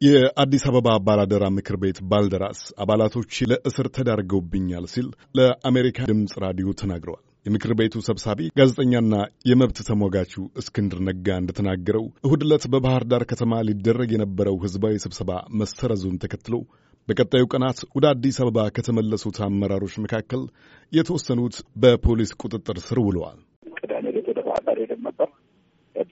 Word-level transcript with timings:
የአዲስ 0.00 0.64
አበባ 0.68 0.88
ባላደራ 1.04 1.44
ምክር 1.54 1.76
ቤት 1.82 1.98
ባልደራስ 2.08 2.58
አባላቶች 2.82 3.36
ለእስር 3.50 3.86
ተዳርገውብኛል 3.96 4.84
ሲል 4.94 5.06
ለአሜሪካ 5.38 5.98
ድምፅ 6.10 6.32
ራዲዮ 6.44 6.74
ተናግረዋል። 6.80 7.22
የምክር 7.46 7.72
ቤቱ 7.78 7.94
ሰብሳቢ 8.08 8.40
ጋዜጠኛና 8.58 9.14
የመብት 9.50 9.78
ተሟጋቹ 9.88 10.32
እስክንድር 10.62 11.00
ነጋ 11.08 11.28
እንደተናገረው 11.36 12.04
እሁድ 12.26 12.42
ዕለት 12.46 12.66
በባህር 12.72 13.06
ዳር 13.12 13.24
ከተማ 13.32 13.62
ሊደረግ 13.68 14.12
የነበረው 14.14 14.58
ሕዝባዊ 14.64 14.98
ስብሰባ 15.04 15.30
መሰረዙን 15.60 16.20
ተከትሎ 16.24 16.54
በቀጣዩ 17.08 17.46
ቀናት 17.52 17.80
ወደ 17.96 18.06
አዲስ 18.12 18.38
አበባ 18.42 18.68
ከተመለሱት 18.78 19.38
አመራሮች 19.46 19.96
መካከል 20.04 20.44
የተወሰኑት 20.92 21.56
በፖሊስ 21.82 22.32
ቁጥጥር 22.42 22.78
ስር 22.86 23.00
ውለዋል። 23.06 23.40
ቅዳሜ 23.80 24.06
ወደ 24.24 24.40
ባህር 24.42 24.62
ዳር 24.68 24.78
ሄደን 24.82 25.02
ነበር። 25.08 25.30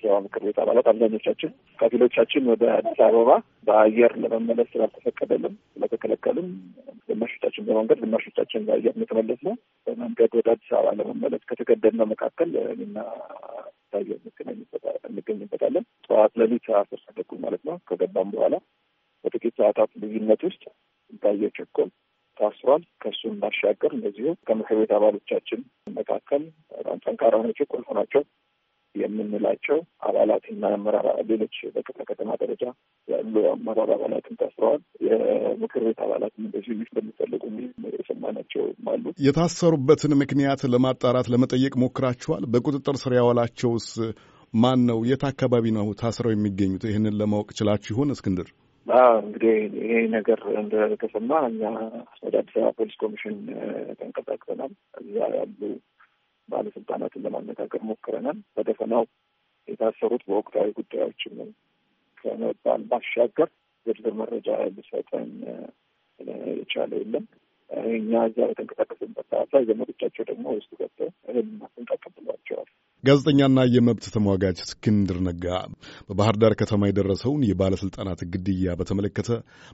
አበባ 0.06 0.18
ምክር 0.24 0.42
ቤት 0.46 0.58
አባላት 0.62 0.86
አብዛኞቻችን፣ 0.90 1.50
ከፊሎቻችን 1.78 2.48
ወደ 2.52 2.64
አዲስ 2.74 2.98
አበባ 3.06 3.30
በአየር 3.66 4.12
ለመመለስ 4.22 4.68
ስላልተፈቀደልን 4.72 5.54
ስለተከለከልን፣ 5.72 6.48
ግማሾቻችን 7.08 7.66
በመንገድ 7.68 7.98
ግማሾቻችን 8.04 8.64
በአየር 8.68 8.94
የተመለስ 9.02 9.40
ነው። 9.48 9.54
በመንገድ 9.86 10.32
ወደ 10.38 10.48
አዲስ 10.54 10.70
አበባ 10.72 10.92
ለመመለስ 11.00 11.42
ከተገደድነው 11.50 12.08
መካከል 12.12 12.50
እኔና 12.74 12.96
ታየ 13.92 14.10
እንገኝበታለን። 15.10 15.84
ጠዋት 16.06 16.32
ሌሊት 16.40 16.66
አስር 16.78 16.98
ሰዓት 17.02 17.16
ተኩል 17.18 17.38
ማለት 17.44 17.62
ነው 17.64 17.76
ከገባም 17.88 18.32
በኋላ 18.34 18.54
በጥቂት 19.24 19.54
ሰዓታት 19.60 19.90
ልዩነት 20.02 20.42
ውስጥ 20.48 20.62
ታየ 21.22 21.50
ቸኮል 21.58 21.90
ታስሯል። 22.38 22.82
ከሱም 23.02 23.34
ባሻገር 23.42 23.92
እንደዚሁ 23.94 24.28
ከምክር 24.48 24.76
ቤት 24.80 24.92
አባሎቻችን 24.96 25.60
መካከል 25.96 26.42
በጣም 26.72 26.98
ጠንካራ 27.04 27.34
ናቸው፣ 27.44 27.66
ቁልፍ 27.72 27.90
ናቸው 27.98 28.22
የምንላቸው 28.94 29.78
አባላትና 30.06 30.70
አመራር 30.74 31.06
ሌሎች 31.30 31.56
በክፍለ 31.74 32.02
ከተማ 32.10 32.30
ደረጃ 32.42 32.62
ያሉ 33.08 33.34
አመራር 33.52 33.90
አባላትም 33.96 34.38
ታስረዋል። 34.42 34.80
የምክር 35.06 35.82
ቤት 35.86 36.00
አባላትም 36.06 36.44
እንደዚሁ 36.46 36.72
እንደሚፈልጉ 36.78 37.42
የሰማናቸው 37.94 38.62
አሉ። 38.94 39.04
የታሰሩበትን 39.26 40.14
ምክንያት 40.22 40.62
ለማጣራት 40.74 41.30
ለመጠየቅ 41.34 41.74
ሞክራችኋል? 41.84 42.44
በቁጥጥር 42.54 42.98
ስር 43.02 43.14
ያዋላቸውስ 43.18 43.88
ማን 44.54 44.82
ነው? 44.90 44.98
የት 45.10 45.24
አካባቢ 45.30 45.64
ነው 45.76 45.86
ታስረው 46.02 46.34
የሚገኙት? 46.34 46.84
ይህንን 46.90 47.18
ለማወቅ 47.20 47.48
ችላችሁ 47.58 47.90
ይሆን 47.94 48.14
እስክንድር? 48.14 48.48
እንግዲህ 49.20 49.54
ይሄ 49.82 49.92
ነገር 50.14 50.40
እንደተሰማ 50.60 51.30
እኛ 51.48 51.62
ወደ 52.24 52.34
አዲስ 52.40 52.56
አበባ 52.58 52.72
ፖሊስ 52.78 52.96
ኮሚሽን 53.02 53.36
ተንቀሳቅሰናል። 54.00 54.72
እዛ 55.02 55.16
ያሉ 55.36 55.60
ባለስልጣናትን 56.48 57.24
ለማነጋገር 57.26 57.82
ሞክረናል። 57.88 58.38
በደፈናው 58.56 59.04
የታሰሩት 59.68 60.22
በወቅታዊ 60.28 60.68
ጉዳዮችን 60.78 61.36
ከመባል 62.18 62.82
ባሻገር 62.90 63.48
ዝርዝር 63.86 64.14
መረጃ 64.20 64.48
ሊሰጠን 64.76 65.30
የቻለ 66.52 66.92
የለም። 67.00 67.24
እኛ 67.92 68.12
እዛ 68.28 68.38
በተንቀሳቀስንበት 68.48 69.26
ሰዓት 69.32 69.48
ላይ 69.54 69.62
ዘመዶቻቸው 69.68 70.24
ደግሞ 70.30 70.46
ውስጥ 70.56 70.70
ገብተው 70.80 71.08
እህል 71.28 71.48
ተቀብሏቸዋል። 71.62 71.73
ጋዜጠኛና 73.04 73.60
የመብት 73.68 74.04
ተሟጋች 74.14 74.58
እስክንድር 74.64 75.18
ነጋ 75.26 75.46
በባህር 76.08 76.36
ዳር 76.42 76.52
ከተማ 76.60 76.88
የደረሰውን 76.88 77.42
የባለስልጣናት 77.48 78.20
ግድያ 78.32 78.76
በተመለከተ 78.78 79.30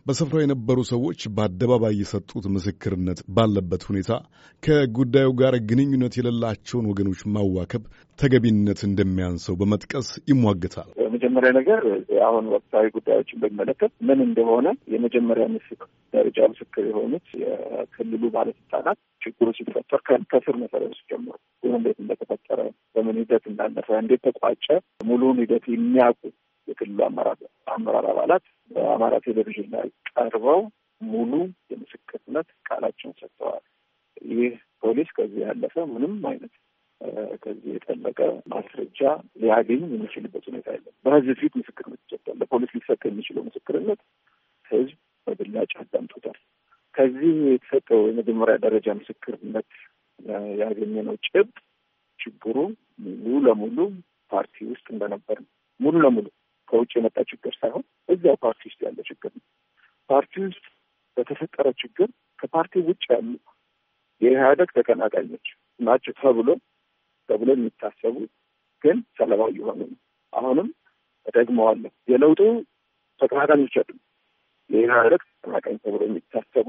በስፍራው 0.07 0.43
የነበሩ 0.45 0.79
ሰዎች 0.91 1.21
በአደባባይ 1.37 1.95
የሰጡት 2.01 2.47
ምስክርነት 2.55 3.21
ባለበት 3.37 3.85
ሁኔታ 3.91 4.11
ከጉዳዩ 4.63 5.29
ጋር 5.41 5.57
ግንኙነት 5.71 6.17
የሌላቸውን 6.19 6.89
ወገኖች 6.91 7.23
ማዋከብ 7.37 7.85
ተገቢነት 8.19 8.81
እንደሚያንሰው 8.89 9.55
በመጥቀስ 9.61 10.09
ይሟገታል። 10.31 10.89
በመጀመሪያ 11.01 11.51
ነገር 11.59 11.83
አሁን 12.27 12.45
ወቅታዊ 12.55 12.87
ጉዳዮችን 12.97 13.41
በሚመለከት 13.43 13.93
ምን 14.09 14.19
እንደሆነ 14.27 14.67
የመጀመሪያ 14.95 15.47
ምስክር 15.55 15.89
ደረጃ 16.15 16.49
ምስክር 16.53 16.85
የሆኑት 16.91 17.29
የክልሉ 17.43 18.23
ባለስልጣናት 18.35 18.99
ችግሩ 19.23 19.49
ሲፈጠር 19.59 20.01
ከስር 20.33 20.57
መሰረቱ 20.63 20.99
ጀምሮ 21.11 21.35
እንዴት 21.81 21.99
እንደተፈጠረ 22.03 22.50
በምን 23.11 23.23
ሂደት 23.23 23.45
እንዳለፈ 23.51 23.89
እንዴት 24.01 24.21
ተቋጨ 24.27 24.67
ሙሉውን 25.07 25.39
ሂደት 25.43 25.65
የሚያውቁ 25.71 26.21
የክልሉ 26.69 26.99
አመራር 27.75 28.05
አባላት 28.11 28.45
በአማራ 28.71 29.15
ቴሌቪዥን 29.25 29.67
ላይ 29.73 29.87
ቀርበው 30.11 30.61
ሙሉ 31.01 31.33
የምስክርነት 31.73 32.49
ቃላቸውን 32.69 33.15
ሰጥተዋል። 33.21 33.65
ይህ 34.31 34.53
ፖሊስ 34.83 35.09
ከዚህ 35.17 35.41
ያለፈ 35.45 35.75
ምንም 35.93 36.15
አይነት 36.31 36.53
ከዚህ 37.43 37.71
የጠለቀ 37.75 38.21
ማስረጃ 38.53 39.01
ሊያገኝ 39.43 39.83
የሚችልበት 39.89 40.47
ሁኔታ 40.51 40.69
የለም። 40.77 40.95
በህዝብ 41.05 41.39
ፊት 41.41 41.57
ምስክርነት 41.61 42.01
ይሰጣል። 42.07 42.39
ለፖሊስ 42.43 42.75
ሊሰጥ 42.77 43.01
የሚችለው 43.09 43.45
ምስክርነት 43.49 44.03
ህዝብ 44.71 44.97
በግላጭ 45.27 45.73
አዳምጦታል። 45.83 46.39
ከዚህ 46.95 47.35
የተሰጠው 47.49 48.03
የመጀመሪያ 48.09 48.57
ደረጃ 48.67 48.95
ምስክርነት 49.01 49.71
ያገኘነው 50.61 51.19
ጭብጥ 51.29 51.57
ችግሩ 52.21 52.57
ሙሉ 53.05 53.39
ለሙሉ 53.47 53.79
ፓርቲ 54.31 54.57
ውስጥ 54.71 54.87
እንደነበር 54.93 55.37
ነው። 55.43 55.51
ሙሉ 55.81 55.95
ለሙሉ 56.05 56.27
ከውጭ 56.69 56.93
የመጣ 56.97 57.19
ችግር 57.31 57.53
ሳይሆን 57.61 57.85
እዚያው 58.09 58.37
ፓርቲ 58.45 58.61
ውስጥ 58.69 58.81
ያለ 58.87 59.01
ችግር 59.09 59.31
ነው። 59.37 59.45
ፓርቲ 60.11 60.35
ውስጥ 60.45 60.65
በተፈጠረ 61.17 61.69
ችግር 61.81 62.09
ከፓርቲ 62.39 62.83
ውጭ 62.89 63.03
ያሉ 63.13 63.31
የኢህአደግ 64.21 64.69
ተቀናቃኞች 64.77 65.47
ናቸው 65.81 66.13
ተብሎ 66.21 66.49
ተብሎ 67.29 67.49
የሚታሰቡ 67.55 68.17
ግን 68.85 68.99
ሰለባዊ 69.19 69.53
የሆኑ 69.59 69.81
ነው። 69.85 69.99
አሁንም 70.33 70.69
እደግመዋለሁ፣ 71.27 71.93
የለውጡ 72.09 72.41
ተቀናቃኞች 73.21 73.75
አሉ። 73.81 73.91
የኢህአደግ 74.71 75.23
ተቀናቃኝ 75.33 75.77
ተብሎ 75.85 76.01
የሚታሰቡ 76.07 76.69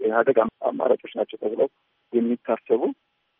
የኢህአደግ 0.00 0.36
አማራጮች 0.68 1.12
ናቸው 1.18 1.38
ተብለው 1.42 1.68
የሚታሰቡ 2.12 2.82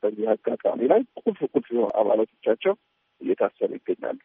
በዚህ 0.02 0.26
አጋጣሚ 0.32 0.80
ላይ 0.92 1.00
ቁልፍ 1.20 1.40
ቁልፍ 1.50 1.68
የሆኑ 1.70 1.88
አባላቶቻቸው 2.00 2.74
እየታሰሩ 3.20 3.70
ይገኛሉ። 3.78 4.18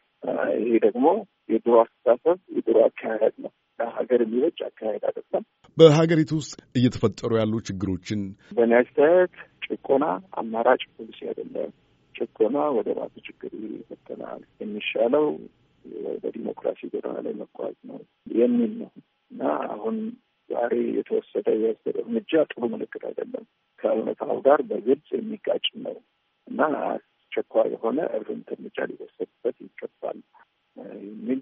ይሄ 0.60 0.74
ደግሞ 0.86 1.06
የድሮ 1.48 1.74
አስተሳሰብ 1.82 2.38
የድሮ 2.56 2.76
አካሄድ 2.86 3.34
ነው። 3.44 3.52
ለሀገር 3.78 4.20
የሚበጅ 4.24 4.58
አካሄድ 4.68 5.02
አይደለም። 5.08 5.44
በሀገሪቱ 5.76 6.32
ውስጥ 6.40 6.54
እየተፈጠሩ 6.78 7.30
ያሉ 7.40 7.54
ችግሮችን 7.68 8.20
በእኔ 8.56 8.72
አስተያየት 8.80 9.34
ጭቆና 9.66 10.04
አማራጭ 10.40 10.82
ፖሊሲ 10.96 11.20
አይደለም። 11.30 11.70
ጭቆና 12.14 12.58
ወደ 12.76 12.88
ባሰ 12.98 13.14
ችግር 13.28 13.52
ይፈተናል። 13.72 14.42
የሚሻለው 14.60 15.26
በዲሞክራሲ 16.22 16.80
ጎዳና 16.92 17.16
ላይ 17.26 17.34
መጓዝ 17.40 17.74
ነው 17.88 17.98
የሚል 18.36 18.72
ነው 18.80 18.90
እና 19.30 19.42
አሁን 19.68 19.96
ዛሬ 20.50 20.72
የተወሰደ 20.96 21.48
የወሰደ 21.56 21.96
እርምጃ 22.02 22.32
ጥሩ 22.50 22.62
ምልክት 22.72 23.02
አይደለም። 23.10 23.44
ከእውነታው 23.84 24.36
ጋር 24.46 24.60
በግልጽ 24.68 25.08
የሚጋጭ 25.14 25.64
ነው 25.84 25.96
እና 26.46 26.60
አስቸኳይ 26.86 27.68
የሆነ 27.74 27.98
እርምት 28.18 28.48
እርምጃ 28.54 28.76
ሊወሰድበት 28.90 29.56
ይገባል 29.64 30.18
የሚል 31.06 31.40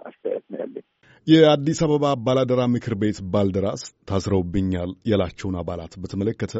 አስተያየት 0.00 0.46
ነው 0.52 0.58
ያለኝ። 0.62 0.84
የአዲስ 1.26 1.78
አበባ 1.84 2.04
ባላደራ 2.24 2.60
ምክር 2.74 2.94
ቤት 3.00 3.18
ባልደራስ 3.32 3.82
ታስረውብኛል 4.08 4.90
ያላቸውን 5.10 5.56
አባላት 5.60 5.92
በተመለከተ 6.02 6.54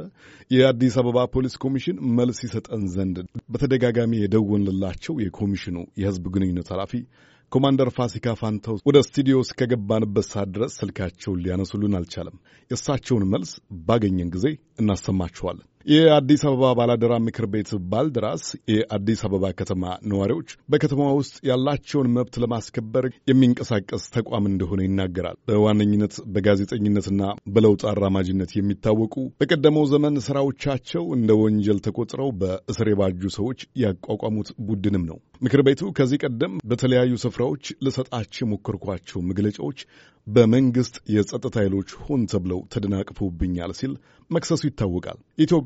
የአዲስ 0.51 0.97
አበባ 1.01 1.19
ፖሊስ 1.35 1.55
ኮሚሽን 1.65 1.97
መልስ 2.19 2.39
ይሰጠን 2.47 2.83
ዘንድ 2.95 3.17
በተደጋጋሚ 3.53 4.13
የደወንላቸው 4.23 5.17
የኮሚሽኑ 5.25 5.79
የሕዝብ 6.03 6.27
ግንኙነት 6.35 6.71
ኃላፊ 6.75 6.93
ኮማንደር 7.53 7.89
ፋሲካ 7.95 8.35
ፋንታው 8.41 8.77
ወደ 8.89 8.99
ስቱዲዮ 9.07 9.37
እስከገባንበት 9.45 10.27
ሰዓት 10.29 10.51
ድረስ 10.55 10.73
ስልካቸውን 10.81 11.41
ሊያነሱልን 11.45 11.97
አልቻለም። 11.99 12.37
የእሳቸውን 12.71 13.25
መልስ 13.33 13.53
ባገኘን 13.89 14.31
ጊዜ 14.35 14.47
እናሰማችኋለን። 14.83 15.67
የአዲስ 15.87 16.43
አበባ 16.47 16.71
ባላደራ 16.79 17.15
ምክር 17.27 17.45
ቤት 17.53 17.71
ባልደራስ 17.91 18.43
የአዲስ 18.73 19.21
አበባ 19.27 19.45
ከተማ 19.61 19.83
ነዋሪዎች 20.11 20.51
በከተማ 20.69 21.05
ውስጥ 21.19 21.37
ያላቸውን 21.49 22.11
መብት 22.17 22.35
ለማስከበር 22.43 23.07
የሚንቀሳቀስ 23.31 24.05
ተቋም 24.17 24.49
እንደሆነ 24.51 24.81
ይናገራል። 24.87 25.39
በዋነኝነት 25.51 26.17
በጋዜጠኝነትና 26.35 27.23
በለውጥ 27.55 27.83
አራማጅነት 27.93 28.53
የሚታወቁ 28.57 29.17
በቀደመው 29.41 29.87
ዘመን 29.93 30.21
ስራዎቻቸው 30.29 31.07
እንደ 31.17 31.39
ወንጀል 31.43 31.81
ተቆጥረው 31.87 32.31
በእስር 32.43 32.91
የባጁ 32.93 33.33
ሰዎች 33.39 33.61
ያቋቋሙት 33.85 34.51
ቡድንም 34.69 35.07
ነው። 35.11 35.19
ምክር 35.43 35.63
ቤቱ 35.67 35.83
ከዚህ 35.99 36.23
ቀደም 36.25 36.55
በተለያዩ 36.71 37.13
ስፍራዎች 37.23 37.67
ልሰጣቸው 37.85 38.43
የሞከርኳቸው 38.43 39.21
መግለጫዎች 39.29 39.79
በመንግስት 40.27 40.95
የጸጥታ 41.15 41.55
ኃይሎች 41.61 41.91
ሆን 42.03 42.23
ተብለው 42.33 42.61
ተደናቅፈውብኛል 42.73 43.73
ሲል 43.79 43.93
መክሰሱ 44.31 44.63
ይታወቃል። 44.69 45.19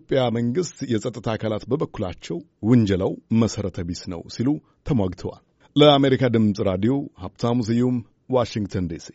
የኢትዮጵያ 0.05 0.23
መንግስት 0.37 0.79
የጸጥታ 0.93 1.27
አካላት 1.35 1.63
በበኩላቸው 1.71 2.39
ውንጀላው 2.69 3.13
መሠረተ 3.41 3.79
ቢስ 3.89 4.03
ነው 4.13 4.21
ሲሉ 4.35 4.49
ተሟግተዋል። 4.87 5.43
ለአሜሪካ 5.77 6.23
ድምፅ 6.35 6.59
ራዲዮ 6.69 6.93
ሀብታሙ 7.23 7.57
ስዩም 7.69 7.97
ዋሽንግተን 8.35 8.89
ዲሲ 8.91 9.07